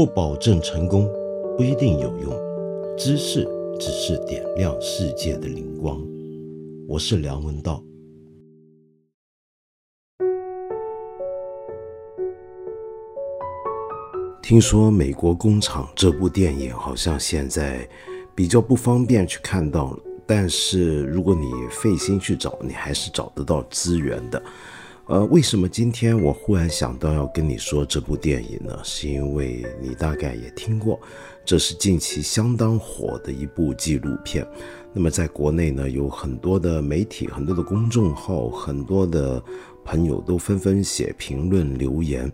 [0.00, 1.06] 不保证成功，
[1.58, 2.32] 不一定有用。
[2.96, 3.46] 知识
[3.78, 6.02] 只是点亮世界的灵光。
[6.88, 7.84] 我是梁文道。
[14.40, 17.86] 听说《美国工厂》这部电影好像现在
[18.34, 24.42] 比较不方便去看到了，但是如果你费心去找，你还是找得到资源的。
[25.10, 28.78] 呃，为什么今天我忽然想到要跟你说这部电影呢？
[28.84, 31.00] 是因为你大概也听过，
[31.44, 34.46] 这是近期相当火的一部纪录片。
[34.92, 39.42] 那么在国内呢，有很多的媒体、很多的公众号、很多的
[39.84, 42.32] 朋友都纷纷写评论留言。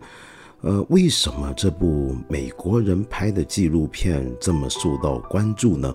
[0.60, 5.94] 呃，为什么这部美国人拍的纪录片这么受到关注呢？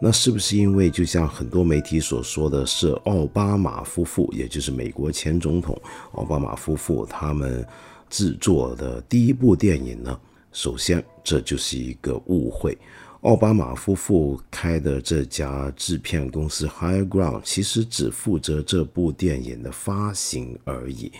[0.00, 5.80] 那是不是因为就像很多媒体所说的是奥巴马夫妇，也就是美国前总统
[6.12, 7.66] 奥巴马夫妇他们
[8.08, 10.18] 制作的第一部电影呢？
[10.52, 12.78] 首先，这就是一个误会。
[13.22, 21.10] 奥巴马夫妇开的这家制片公司 Higher Ground 其实只负责这部电影的发行而已。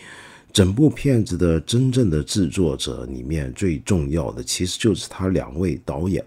[0.53, 6.25] 整部片子的真正的制作者里面最重要的，其实就是他两位导演。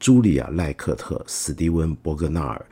[0.00, 2.66] 茱莉亚·赖克特、斯蒂文·伯格纳尔，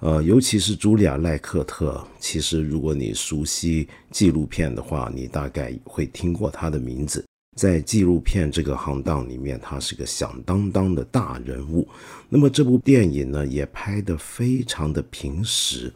[0.00, 7.24] 呃，尤其是茱莉亚·赖克特，其实如果你熟悉纪录片的话，你大概会听过她的名字。
[7.56, 11.88] 在纪录片这个行当里面，她是个响当当的大人物。
[12.28, 15.92] 那么这部电影呢，也拍得非常的平实，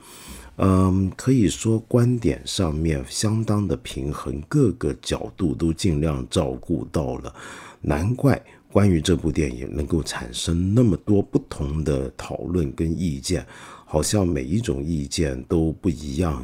[0.57, 7.33] 嗯，可以说观点上面相当的平衡，各个角度都尽量照顾到了，
[7.81, 8.43] 难怪。
[8.73, 13.47] 关于这部电影能够产生那么多不同的讨论跟意见，
[13.85, 16.43] 好像每一种意见都不一样。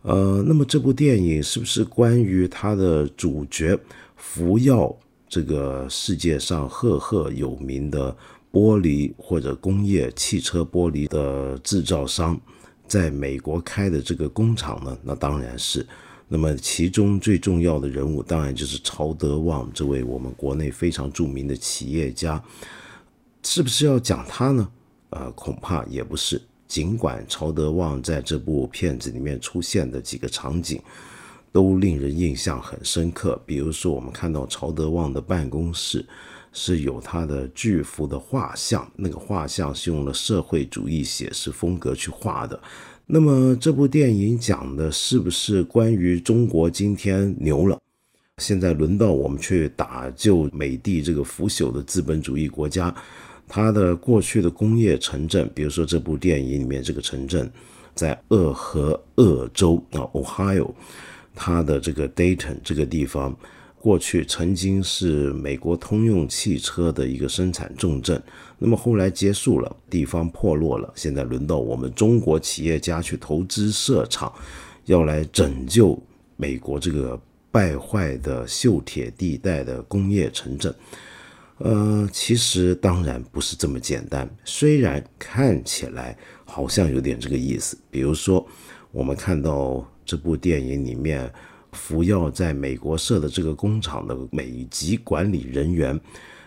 [0.00, 3.78] 呃，那么这部电影是不是关于它的主角
[4.16, 4.96] 福耀
[5.28, 8.16] 这个世界上赫赫有名的
[8.50, 12.40] 玻璃或者工业汽车玻璃的制造商，
[12.88, 14.98] 在美国开的这个工厂呢？
[15.02, 15.86] 那当然是。
[16.34, 22.42] 那么其中最重要的人物，当然就是曹德旺这位我们国内非常著名的企业家，
[23.42, 24.66] 是不是要讲他呢？
[25.10, 26.40] 呃，恐怕也不是。
[26.66, 30.80] 尽管曹德旺在这部片子里面出现的几个场景，
[31.52, 33.38] 都令人印象很深刻。
[33.44, 36.02] 比如说，我们看到曹德旺的办公室
[36.50, 42.58] 是有他的巨幅的画像，那个画像是用了社会主义写实风格去画的。
[43.06, 47.78] 那么这部电影讲的是不是关于中国今天牛了？
[48.38, 52.94] 现在轮到我们去打救美帝这个腐朽的资本主义国家，
[53.46, 57.50] 它的过去的工业城镇，比如说这部电影里面这个城镇，
[57.94, 58.80] 在俄亥
[59.16, 60.70] 俄州啊，Ohio，
[61.34, 63.36] 它的这个 Dayton 这个地方。
[63.82, 68.22] 过去曾经是美国通用汽车的一个生产重镇，
[68.56, 74.32] 那么后来结束了，地方破落了，现在轮到我们中国企业家去投资设厂，
[74.84, 76.00] 要来拯救
[76.36, 77.20] 美国这个
[77.50, 80.72] 败坏的锈铁地带的工业城镇。
[81.58, 87.76] 呃，其实当然不是这么简单，虽然看起来好像有点这个意思。
[87.90, 88.46] 比如说，
[88.92, 91.28] 我们看到这部电影里面。
[91.72, 95.98] 福耀在美国设的这个工厂的美籍管理人员，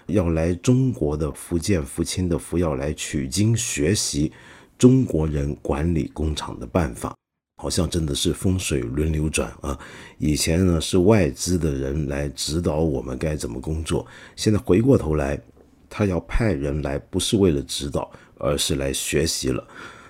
[0.08, 4.32] 要来中国的福建福清的福耀来取经学习
[4.78, 7.16] 中国人管理工厂的办法，
[7.62, 9.78] 好像真的是风水轮流转啊！
[10.20, 15.42] 以前呢是外资的人来指导我们该怎么工作，现在回过头来，
[15.90, 19.66] 他要派人来，不是为了指导，而是来学习了。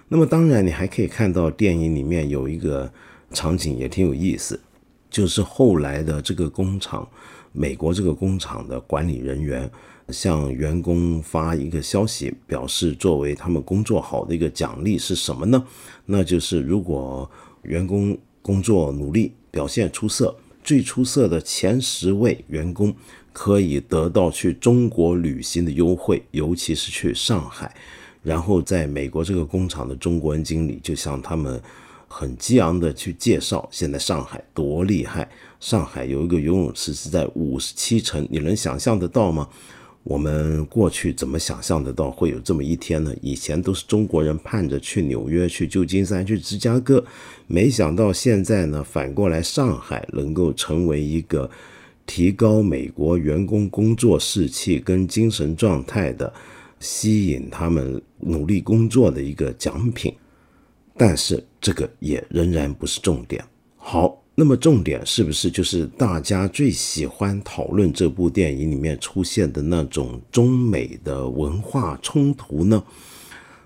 [0.07, 2.91] 那么当然，你还可以看到电影里面有一个
[3.31, 4.59] 场景也挺有意思。
[5.15, 7.07] 就是后来的这个工厂，
[7.53, 9.71] 美国这个工厂的管理人员
[10.09, 15.65] 向员工发一个消息，表示作为他们工作好的一个奖励是什么呢？
[16.05, 17.31] 那就是如果
[17.61, 22.93] 员工工作努力、表现出色，最出色的前十位员工
[23.31, 27.73] 可以得到去中国旅行的优惠，尤其是去上海。
[28.21, 31.61] 然后在美国这个工厂的中国人经理就向他们。
[32.07, 35.29] 很激昂的去介绍，现在上海多厉害！
[35.59, 39.47] 上海有一个游泳池是在五十七层，你能想象得到吗？
[40.03, 43.11] 我们过去怎么想象得到会有这么一天呢？
[43.23, 47.03] 以前都是中国人盼着去纽约、去旧金山、去芝加哥，
[47.47, 51.49] 没想到现在呢，反过来上海能够成为一个
[52.05, 56.31] 提高美国员工工作士气跟精神状态的，
[56.79, 60.13] 吸引他们努力工作的一个奖品。
[60.95, 63.43] 但是这个也仍然不是重点。
[63.75, 72.83] 好，那么重点是不是就是大家最喜欢讨论这部电影里面出现的那种中美的文化冲突呢？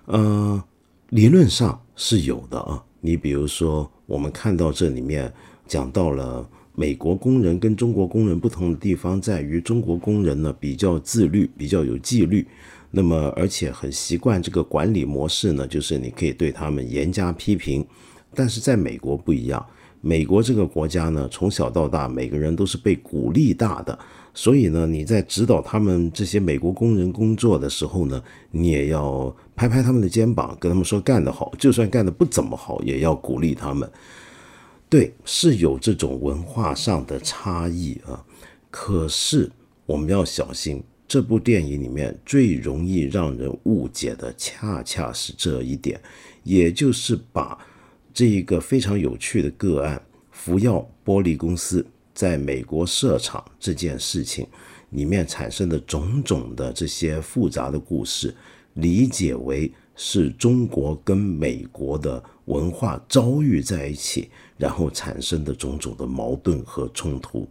[0.06, 0.64] 呃，
[1.10, 2.82] 理论上是有的啊。
[3.02, 5.30] 你比如说，我们看到这里面
[5.66, 12.46] 讲到了美国工人跟中国工人不同的地方，在于中国工人呢比较自律，比较有纪律，
[12.90, 17.86] 那么而且很习惯这个管理模式呢，就是你可以对他们严加批评。
[18.34, 19.64] 但是在美国不一样。
[20.02, 23.98] 美国这个国家呢，从小到大，每个人都是被鼓励大的，
[24.32, 33.86] 所以呢，你在指导他们这些美国工人工作的时候呢，你也要拍拍他们的肩膀，跟他们说干得好，就算干得不怎么好，也要鼓励他们。
[34.88, 38.24] 对，是有这种文化上的差异啊。
[38.70, 39.52] 可是
[39.84, 46.00] 我们要小心，这部电影里面最容易让人误解的，恰恰是这一点，
[46.44, 47.58] 也就是把。
[48.14, 51.84] 这一个非常有趣的个案，福耀玻璃公司
[52.14, 54.46] 在美国设厂这件事情
[54.90, 58.32] 里面产生的种种的这些复杂的故事，
[58.74, 67.48] 理解为是中国跟美国的文化遭遇在一起，然后产生的种种的矛盾和冲突。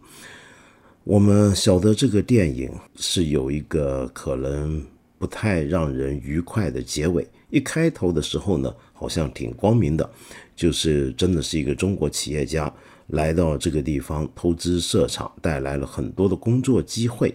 [1.10, 4.80] 我们晓得这个电影是有一个可能
[5.18, 10.08] 不太让人愉快的结尾，一开头的时候呢，好像挺光明的。
[10.54, 12.72] 就是真的是一个中国企业家
[13.08, 17.34] 来到这个地方投资设厂，带来了很多的工作机会，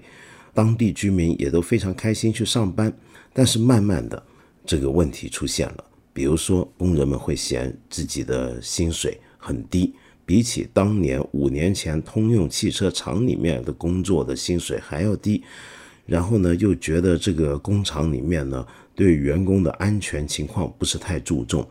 [0.54, 2.98] 当地居民也都非常开心去上班。
[3.34, 4.24] 但是慢慢的，
[4.66, 5.84] 这个问题出现了，
[6.14, 9.94] 比如说工人们会嫌自己的薪水很低，
[10.26, 15.44] 比起当年五年前通用汽车厂里面的工作的薪水还要低，
[16.06, 21.68] 然后呢又觉得这个工厂里面呢对员工的安全情况不是太注重。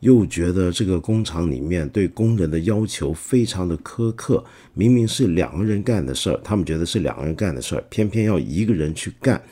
[0.00, 4.44] 又觉得这个工厂里面对工人的要求非常的苛刻，
[4.74, 9.42] 明明是两个人干的事儿，他们觉得是两个人干的事儿，偏偏要一个人去干。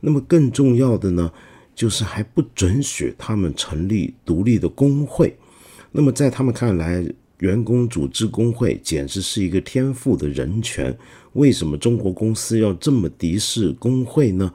[0.00, 1.30] 那么更重要的呢，
[1.74, 5.36] 就是还不准许他们成立独立的工会。
[5.92, 7.04] 那么在他们看来，
[7.40, 10.96] 员工组织工会简直是一个天赋的人权。
[11.34, 14.50] 为什么中国公司要这么敌视工会呢？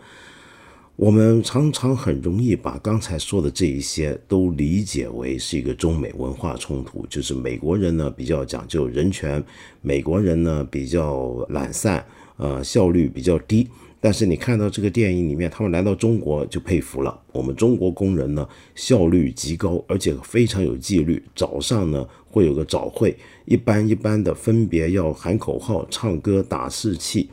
[0.98, 9.44] 我们常常很容易把刚才说的这一些都理解为是一个中美文化冲突，就是美国人呢比较讲究人权，
[9.82, 12.06] 美国人呢比较懒散，
[12.38, 13.68] 呃，效率比较低。
[14.00, 21.22] 但是你看到这个电影里面，他们来到中国就佩服了，我们中国工人呢效率极高，而且非常有纪律。
[21.36, 23.16] 早上呢会有个早会，
[23.46, 27.30] 一般一般的分别要喊口号、唱歌、打士气。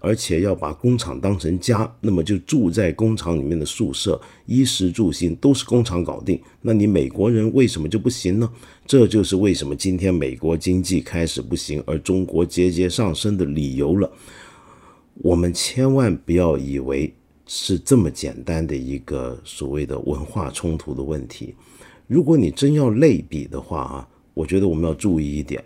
[0.00, 6.40] 而且要把工厂当成家，那么就住在工厂里面的宿舍，衣食住行都是工厂搞定。
[6.62, 8.48] 那你美国人为什么就不行呢？
[8.86, 14.08] 这就是为什么今天美国经济开始不行，而中国节节上升的理由了。
[15.14, 17.12] 我们千万不要以为
[17.44, 21.56] 是这么简单的一个所谓的文化冲突的问题。
[22.06, 25.62] 如果你真要类比的话啊，我觉得我们要注意一点，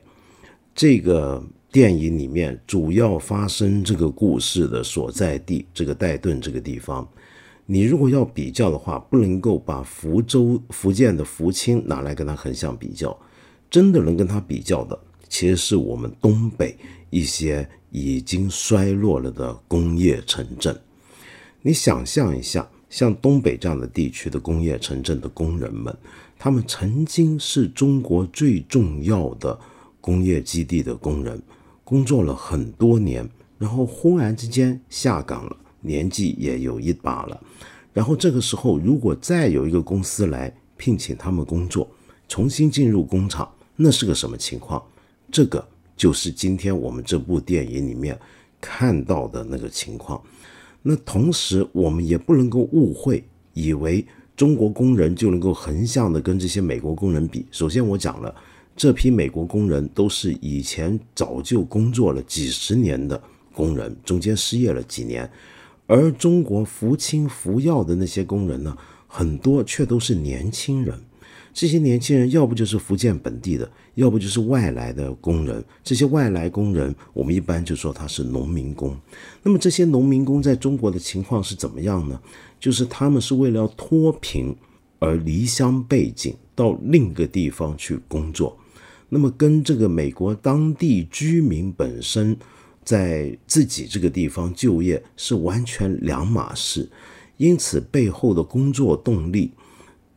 [0.74, 1.44] 这个。
[1.72, 7.08] 电影里面主要发生这个故事的所在地，这个戴顿这个地方，
[7.64, 13.19] 你如果要比较的话，不能够把福州、福建的福清拿来跟它横向比较，
[13.70, 14.98] 真的能跟它比较的，
[15.30, 16.76] 其实是我们东北
[17.08, 20.79] 一些已经衰落了的工业城镇。
[21.62, 25.96] 你想象一下，像东北这样的地区的工业城镇的工人们，
[26.44, 29.56] 他们曾经是中国最重要的
[30.01, 31.41] 工业基地的工人。
[31.84, 37.41] 工作了很多年，然后忽然之间下岗了，年纪也有一把了。
[37.93, 41.89] 然后这个时候，如果再有一个公司来聘请他们工作，
[42.27, 44.82] 重新进入工厂，那是个什么情况？
[45.31, 45.65] 这个
[45.96, 48.19] 就是今天我们这部电影里面
[48.61, 50.20] 看到的那个情况。
[50.82, 53.22] 那同时，我们也不能够误会，
[53.53, 54.05] 以为
[54.36, 57.44] 中国工人就能够横向的跟这些美国工人比。
[57.51, 58.34] 首先，我讲了。
[58.74, 63.22] 这批美国工人都是以前早就工作了几十年的
[63.55, 65.31] 工人，中间失业了几年，
[65.86, 68.74] 而中国福清福耀的那些工人呢，
[69.06, 70.98] 很多却都是年轻人。
[71.53, 75.63] 这些年轻人要不就是福建本地的，要不就是外来的工人。
[75.85, 78.97] 这些外来工人，我们一般就说他是农民工。
[79.43, 82.19] 那么这些农民工在中国的情况是怎么样呢？
[82.59, 84.55] 就是他们是为了要脱贫
[84.99, 88.56] 而离乡背井到另一个地方去工作。
[89.09, 92.35] 那么跟这个美国当地居民本身
[92.82, 96.89] 在自己这个地方就业是完全两码事，
[97.37, 99.51] 因此背后的工作动力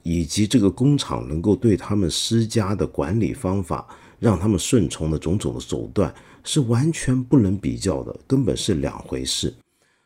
[0.07, 3.87] 以及这个工厂能够对他们施加的管理方法，
[4.19, 9.51] 让他们顺从的种种的手段，是完全不能比较的，根本是两回事。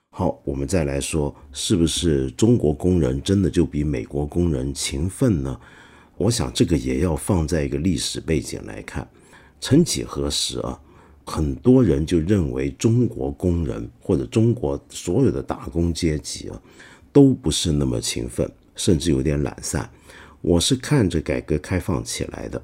[0.09, 5.59] 好，我们再来说，是不是中国工人真的就比美国工人勤奋呢？
[6.15, 9.05] 我想这个也要放在一个历史背景来看。
[9.59, 10.79] 曾几何时啊，
[11.25, 16.61] 很多人就认为中国工人或者中国所有的打工阶级啊，
[17.11, 18.49] 都不是那么勤奋，
[18.79, 19.87] 甚至有点懒散。
[20.41, 22.59] 我是看着改革开放起来的，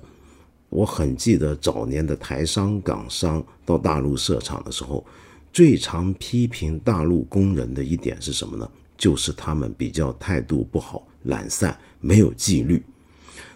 [0.70, 5.06] 我很记得早年的台商、港商到大陆设厂的时候，
[5.54, 8.68] 最常批评大陆工人的一点是什么呢？
[8.98, 12.82] 就是他们比较态度不好、懒散、没有纪律。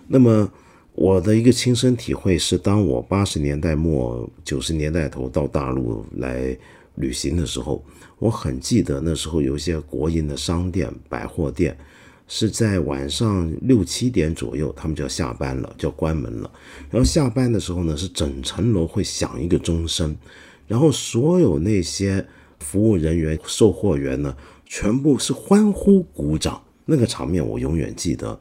[0.06, 0.52] 那么。
[0.96, 6.54] 我的一个亲身体会是，当我八十年代末九十年代头到大陆来
[6.96, 7.82] 旅行的时候，
[8.18, 11.78] 我很记得那时候有一些国营的商店、百货店
[12.32, 16.52] 是在晚上六七点左右，他们就要下班了，就要关门了。
[16.92, 20.16] 然后下班的时候呢，是整层楼会响一个钟声，
[20.68, 22.24] 然后所有那些
[22.60, 28.40] 服务人员、售货员呢，全部是欢呼鼓掌，那个场面我永远记得。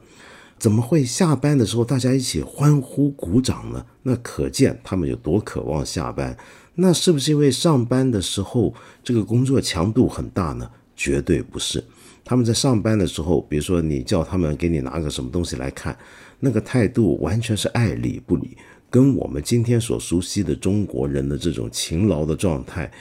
[0.59, 3.83] 怎么会下班的时候大家一起欢呼鼓掌呢？
[4.03, 6.37] 那可见他们有多渴望下班。
[6.75, 10.69] 那是不是因为上班的时候这个工作强度很大呢？
[10.95, 11.83] 绝对不是。
[12.29, 15.97] 他们在上班的时候，比如说你叫他们给你拿个什么东西来看，
[16.39, 18.55] 那个态度完全是爱理不理，
[18.87, 22.91] 跟我们今天所熟悉的中国人的这种勤劳的状态、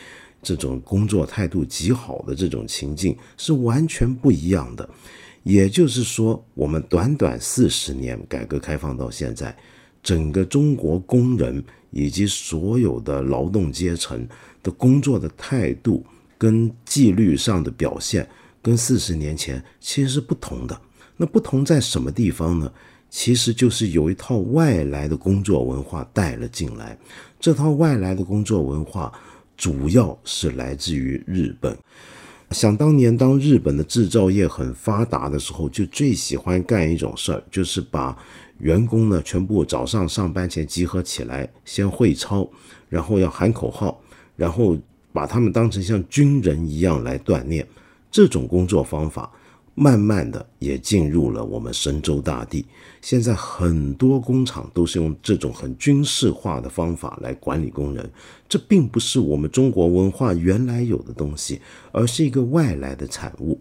[0.42, 4.88] 这种工作态度极好的这种情境是完全不一样的。
[5.42, 9.54] 也就是说，我们短短四十年改革开放到现在，
[10.02, 14.26] 整个中国工人以及所有的劳动阶层
[14.62, 16.02] 的工作的态度
[16.38, 18.26] 跟纪律上的表现，
[18.62, 20.80] 跟四十年前其实是不同的。
[21.16, 22.70] 那不同在什么地方呢？
[23.10, 26.96] 其实就是有一套外来的工作文化带了进来。
[27.40, 29.12] 这套外来的工作文化
[29.56, 31.76] 主要是来自于日本。
[32.50, 38.16] 想当年，当日本的制造业很发达的时候，就最喜欢干一种事儿，就是把
[38.58, 42.48] 员工呢全部早上上班前集合起来，先会操，
[42.88, 44.00] 然后要喊口号，
[44.36, 44.78] 然后
[45.12, 47.66] 把他们当成像军人一样来锻炼。
[48.10, 49.30] 这种工作方法。
[49.80, 52.66] 慢慢的也进入了我们神州大地。
[53.00, 58.10] 现在很多工厂都是用这种很军事化的方法来管理工人，
[58.48, 61.60] 这并不是我们中国文化原来有的东西，
[61.92, 63.56] 而是一个外来的产物。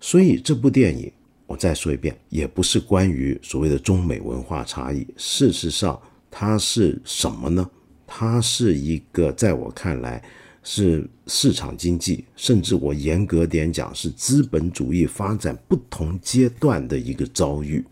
[0.00, 1.12] 所以这部电影，
[1.46, 5.06] 我再说一遍，也不是关于所谓的中美文化差异。
[5.18, 7.68] 事实上，它是什么呢？
[8.06, 10.24] 它是一个在我看来。
[10.62, 17.84] 是市场经济，甚至我严格点讲，是资本主义发展不同阶段的一个遭遇。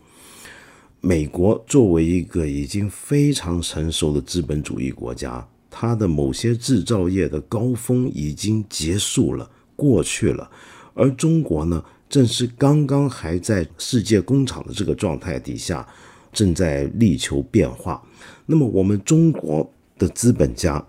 [1.01, 10.49] 美国作为一个已经非常成熟的资本主义国家，它的某些制造业的高峰已经结束了，过去了。
[10.93, 15.87] 而中国呢，正是刚刚还在世界工厂的这个状态底下，
[16.31, 18.03] 正在力求变化。
[18.45, 20.85] 那么，我们中国的资本家。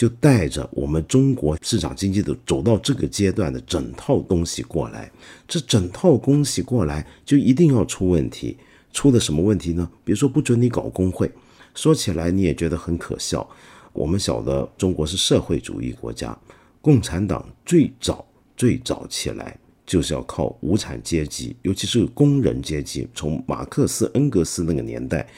[0.00, 5.12] 就带着我们中国市场经济的走到这个阶段的整套东西过来，
[5.46, 8.56] 这整套东西过来就一定要出问题，
[8.94, 9.86] 出的什么问题呢？
[10.02, 11.30] 比如说不准你搞工会，
[11.74, 13.46] 说起来你也觉得很可笑。
[13.92, 16.34] 我们晓得中国是社会主义国家，
[16.80, 18.24] 共产党最早
[18.56, 19.54] 最早起来
[19.84, 25.28] 就是要靠无产阶级，尤其是工人阶级，从马克思恩格斯那个年代。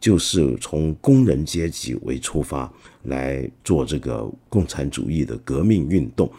[0.00, 6.30] 就是从工人阶级为出发来做这个共产主义的革命运动，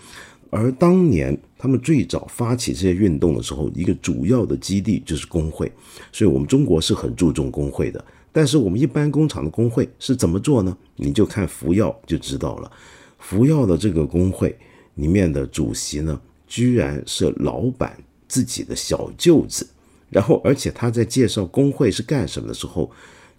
[0.49, 5.71] 而当年他们最早发起这些运动的时候，一个主要的基地就是工会，
[6.11, 8.03] 所以我们中国是很注重工会的。
[8.31, 10.75] 但是我们一般工厂的工会是怎么做呢？
[10.95, 12.71] 你就看福耀就知道了。
[13.19, 14.57] 福耀的这个工会
[14.95, 17.95] 里面的主席呢，居然是老板
[18.27, 19.67] 自己的小舅子，
[20.09, 22.89] 然后而且他在介绍工会是干什么的时候。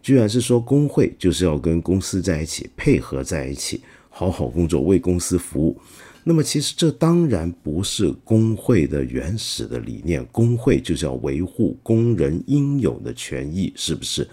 [0.03, 3.81] 居然是说工会就是要跟公司在一起配合在一起，
[4.11, 5.81] 好好工作，为公司服务。
[6.25, 14.29] 那么其实这当然不是工会的原始的理念，工会就是要维护工人应有的权益，是不是？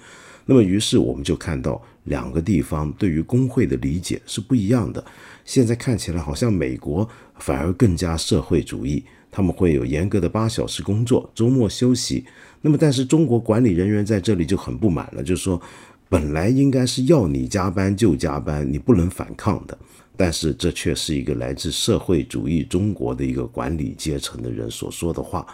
[0.46, 5.04] 那么于是我们就看到两个地方对于工会的理解是不一样的。
[5.46, 7.08] 现在看起来好像美国
[7.40, 9.04] 反而更加社会主义。
[9.32, 12.26] 他们会有严格的八小时工作，周末休息。
[12.62, 15.62] 那么，但是中国管理人员在这里就很不满了，就是说，
[16.10, 19.78] 本来应该是要你加班就加班，你不能反抗的。
[20.18, 25.48] 但是这却是一个来自社会主义中国的一个管理阶层的人所说的话。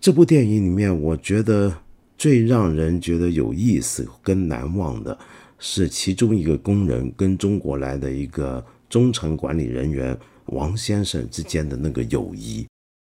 [0.00, 1.72] 这部电影里面，我觉得
[2.18, 5.16] 最让人觉得有意思跟难忘的
[5.60, 12.66] 是其中一个工人跟中国来的一个中层管理人员王先生之间的那个友谊。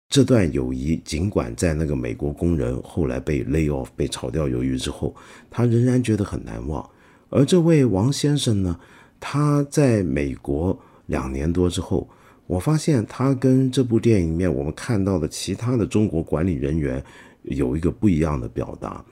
[0.10, 5.14] 这段友谊，尽管在那个美国工人后来被 lay off 被炒掉鱿鱼之后，
[5.50, 6.90] 他仍然觉得很难忘。
[7.30, 8.80] 而这位王先生呢，
[9.20, 12.10] 他在美国两年多之后，
[12.48, 17.04] 我发现他跟这部电影里面我们看到的其他的中国管理人员
[17.44, 19.04] 有一个不一样的表达。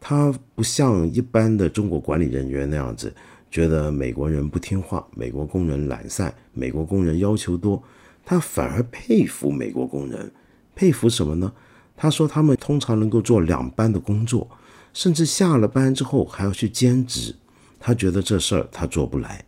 [0.00, 3.14] 他不像一般的中国管理人员那样子，
[3.52, 7.80] 觉得美国人不听话，美国工人懒散，美国工人要求多，
[8.24, 10.28] 他反而佩服美国工人。
[10.74, 11.52] 佩服什么呢？
[11.96, 14.48] 他说他们通常能够做两班的工作，
[14.92, 17.34] 甚至下了班之后还要去兼职。
[17.78, 19.44] 他觉得这事儿他做不来。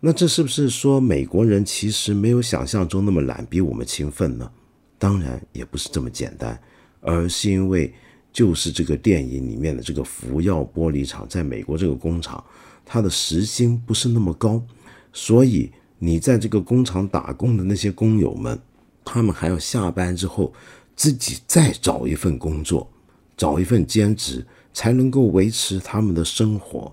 [0.00, 4.50] 那这是不是说美国人其实没有想象中那么懒，比我们勤奋呢？
[4.98, 6.60] 当然也不是这么简单，
[7.00, 7.92] 而是因为。
[8.32, 12.44] 就是这个电影里面的这个福耀玻璃厂，在美国这个工厂，
[12.84, 14.62] 它的时薪不是那么高，
[15.10, 18.60] 所以你在这个工厂打工的那些工友们，
[19.06, 20.52] 他们还要下班之后
[20.96, 22.90] 自己再找一份工作，
[23.36, 24.44] 找一份兼职，
[24.74, 26.92] 才能够维持他们的生活。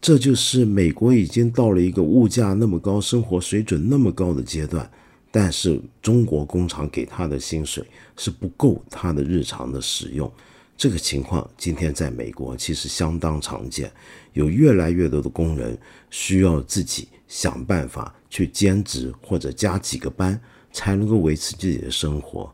[0.00, 4.90] 这就是美国已经到了一个物价那么高、生活水准那么高的阶段。
[5.30, 7.82] 但是中国工厂给他的薪水
[8.16, 10.30] 是不够他的日常的使用，
[10.76, 13.90] 这个情况今天在美国其实相当常见，
[14.34, 15.78] 有越来越多的工人
[16.10, 20.38] 需要自己想办法去兼职或者加几个班，
[20.72, 22.52] 才能够维持自己的生活。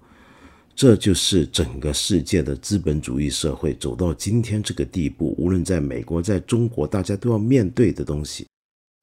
[0.75, 8.47] 这就是整个世界的资本主义社会走到今天这个地步，无论在美国，在中国，大家都要面对的东西，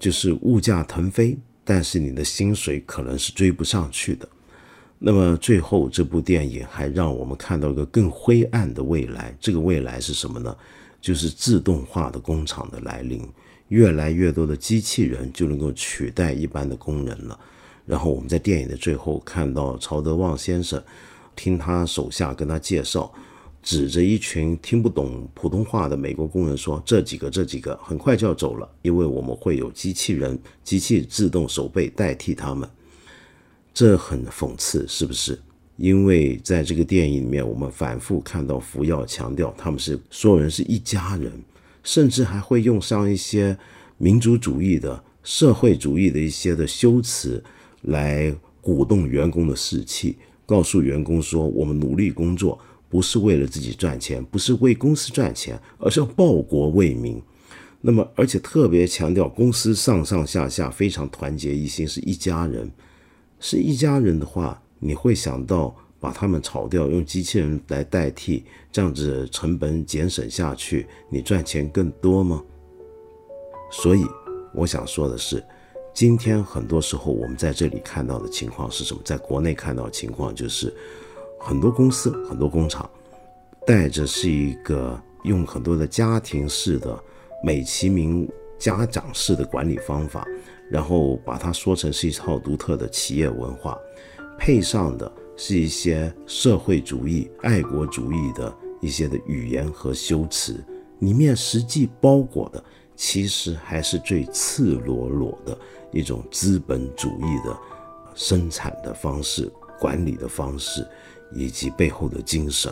[0.02, 1.38] 就是物价腾飞。
[1.66, 4.30] 但是你的薪水可能是追不上去的。
[5.00, 9.36] 那么最后这部电影还让我们看到一个更灰暗的未来。
[9.42, 10.56] 这个未来是什么呢？
[11.02, 13.28] 就是自动化的工厂的来临，
[13.68, 17.40] 越来越多的机器人就能够取代一般的工人了。
[17.86, 20.82] 然后我们在电影的最后看到曹德旺先生，
[21.36, 23.12] 听他手下跟他介绍。
[23.62, 32.70] 指着一群听不懂普通话的美国工人说：“这几个，这几个很快就要走了，因为我们会有机器人、机器自动守备代替他们。”
[33.74, 35.42] 这很讽刺，是不是？
[35.78, 41.32] 因为在这个电影里面，我们反复看到福耀强调他们是所有人是一家人，
[41.84, 43.58] 甚至还会用上一些
[43.98, 47.44] 民族主义的、社会主义的一些的修辞
[47.88, 57.22] 来鼓动员工的士气，告诉员工说：“我们努力工作。”不是为了自己赚钱，不是为公司赚钱，而是要报国为民。
[57.82, 62.72] 那么，而且特别强调公司上上下下非常团结一心，是一家人。
[63.40, 72.42] 是一家人的话，你会想到把他们炒掉，用机器人来代替，这样子成本减省下去，你赚钱更多吗？
[73.72, 74.06] 所以，
[74.54, 75.44] 我想说的是，
[75.96, 79.00] 今天很多时候我们在这里看到的情况是什么？
[79.06, 80.72] 在国内看到的情况就是。
[81.38, 82.90] 很多公司、很多工厂，
[83.68, 87.00] 带着是一个用很多的家庭式的、
[87.44, 88.28] 美其名
[88.58, 90.26] 家长式的管理方法，
[90.72, 93.78] 然后把它说成是一套独特的企业文化，
[94.40, 100.64] 配上的是一些社会主义、爱国主义的一些的语言和修辞，
[101.00, 102.64] 里面实际包裹的
[102.96, 105.58] 其实还是最赤裸裸的
[105.92, 107.58] 一种资本主义的
[108.14, 110.88] 生产的方式、管理的方式。
[111.34, 112.72] 以及背后的精神。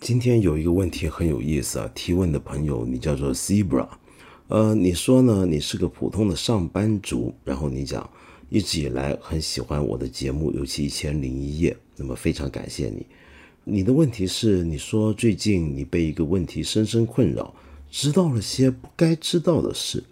[0.00, 3.88] 今天有一个问题很有意思啊，提问的朋友你叫做 Zebra，
[4.48, 5.46] 呃，你说呢？
[5.46, 8.10] 你是个普通的上班族，然后你讲
[8.52, 13.06] 一直以来很喜欢我的节目，尤其一千零一夜，那么非常感谢你。
[13.64, 17.54] 你的问题是，你说最近你被一个问题深深困扰。
[17.90, 20.04] 知道了些不该知道的事，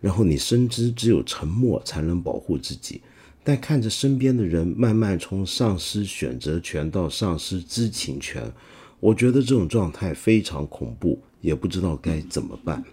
[0.00, 3.00] 然后你深知只有沉默才能保护自己，
[3.42, 8.52] 但看着身边的人慢慢从丧失选择权到丧失知情权，
[9.00, 12.84] 我觉得这种状态非常恐怖，也不知道该怎么办。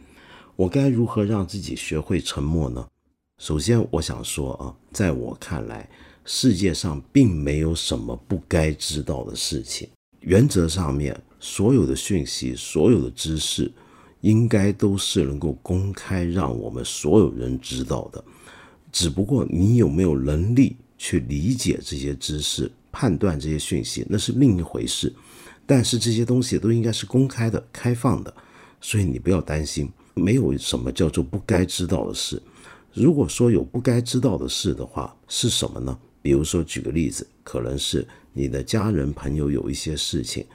[0.55, 2.87] 我该如何让自己学会沉默呢？
[3.37, 5.87] 首先，我想说啊，在我看来，
[6.25, 9.87] 世界上并没有什么不该知道的事情。
[10.21, 13.71] 原则上面，所有的讯息，所有的知识。
[14.21, 18.21] 应该都是能够公开让我们所有人知道的，
[18.91, 25.13] 只不过你有没有能力去理解这些知识、判断这些讯息，那是另一回事。
[25.67, 28.33] 但是这些东西都应该是公开的、开放的，
[28.81, 32.41] 所以你不要担心，没有什么叫做不该知道的事。
[32.99, 35.97] 如果说有不该知道的事的话，是什么呢？
[36.21, 40.45] 比如说，举个例子，可能是你的家人朋友有一些事情，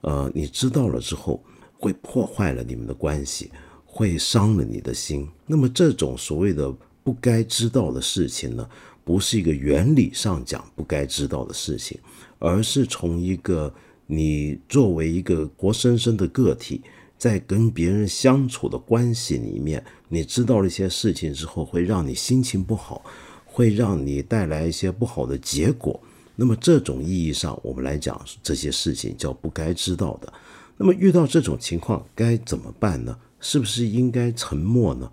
[0.00, 1.42] 呃，你知道了之后
[1.78, 3.50] 会破坏了你们的关系，
[3.84, 5.28] 会伤了你的心。
[5.46, 8.68] 那么这种所谓的不该知道的事情呢，
[9.04, 11.98] 不是一个原理上讲不该知道的事情，
[12.38, 13.72] 而是从一个
[14.06, 16.80] 你作为一个活生生的个体，
[17.18, 23.04] 在跟别人相处的关系里面，你知道了一些事情之后，会让你心情不好。
[23.50, 26.00] 会让你带来一些不好的结果。
[26.36, 30.32] 那么这种意义上，我们来讲这些事情叫不该知道的。
[30.76, 33.18] 那么遇到这种情况该怎么办呢？
[33.40, 35.10] 是不是应该沉默呢？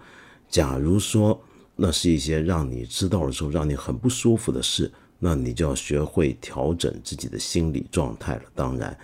[0.47, 1.41] 假如说
[1.75, 8.43] 那是一些让你知道了之后让你很不舒服的事，那你就要学会调整自己的心理状态了。
[8.53, 8.95] 当然，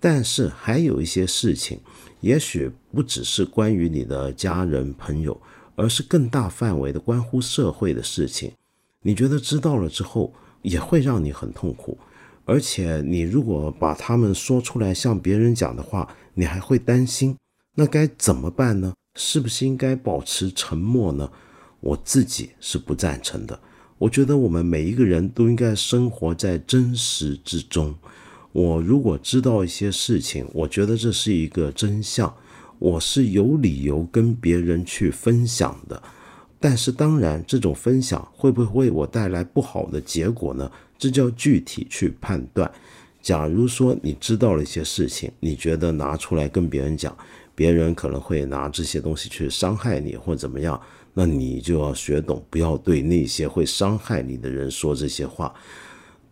[0.00, 1.78] 但是还有一些事情，
[2.20, 5.40] 也许不只是关于你的家人朋友，
[5.76, 8.52] 而是更大范围的关乎社会的事情。
[9.02, 11.96] 你觉得知道了之后也会让你很痛苦，
[12.44, 17.36] 而且你如果把他们说出来向别人讲的话，你还会担心，
[17.74, 18.92] 那该怎么办呢？
[19.14, 21.30] 是不是应该保持沉默呢？
[21.80, 23.58] 我自己是不赞成的。
[23.98, 27.94] 我觉得我们每一个人都应该生活在真实之中。
[28.52, 32.34] 我如果知道一些事情，我觉得这是一个真相，
[32.78, 36.02] 我是有理由跟别人去分享的。
[36.60, 40.68] 但是当然，这种分享会不会为我带来不好的结果呢？
[40.98, 42.68] 这叫具体去判断。
[43.20, 47.16] 假如说你知道了一些事情，你觉得拿出来跟别人讲，
[47.54, 50.80] 别人可能会拿这些东西去伤害你或怎么样，
[51.14, 55.54] 那你就要学懂，不要对那些会伤害你的人说这些话。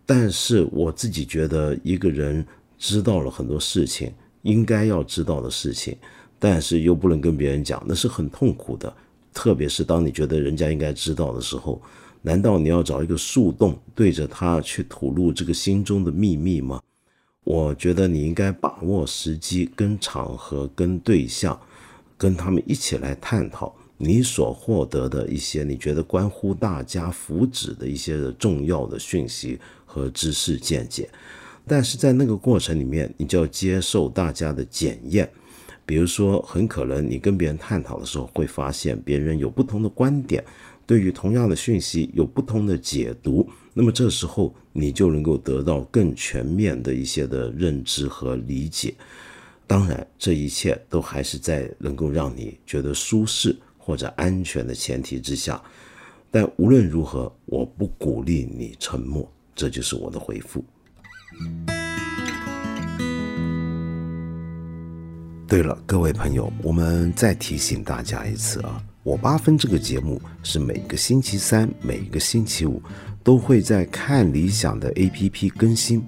[0.07, 2.43] 但是我自己觉得，一个人
[2.79, 5.95] 知道了很多事情，应该要知道的事情，
[6.39, 8.91] 但是又不能跟别人讲，那是很痛苦的。
[9.33, 11.81] 特别是当你觉得人家应该知道的时候，
[12.21, 16.81] 难道你要找一个树洞对着他去吐露这个心中的秘密吗？
[17.43, 21.59] 我觉得你应该把握时机、跟场合、跟对象，
[22.17, 31.09] 跟他们一起来探讨你所获得的一些你觉得关乎大家福祉的一些重要的讯息和知识见解。
[31.65, 35.27] 但是在那个过程里面，你就要接受大家的检验。
[35.85, 40.43] 比如说，很可能你跟别人探讨的时候，会发现别人有不同的观点，
[40.85, 43.49] 对于同样的讯息有不同的解读。
[43.73, 48.93] 那么这时候，你就能够得到更全面的一些的认知和理解。
[49.65, 55.61] 当然，这一切都还是在能够让你觉得舒适或者安全的前提之下。
[56.29, 59.29] 但无论如何，我不鼓励你沉默。
[59.57, 60.63] 这就是我的回复。
[65.47, 72.81] 对了，各位朋友，我们再提醒大家一次啊，我八分这个节目是每个星期三、每个星期五
[73.23, 76.05] 都会在看理想的 APP 更新，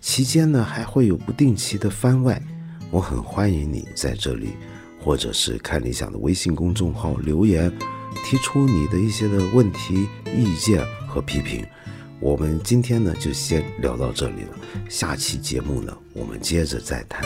[0.00, 2.40] 期间呢还会有不定期的番外。
[2.90, 4.50] 我很欢迎你在这里，
[5.00, 7.72] 或者是看理想的微信公众号留言，
[8.24, 11.66] 提出你的一些的问题、意见和批评。
[12.22, 14.56] 我们今天呢就先聊到这里了。
[14.88, 17.20] 下期节目呢我们接着再谈。